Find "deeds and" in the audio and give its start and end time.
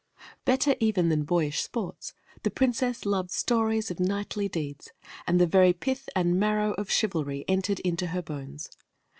4.49-5.39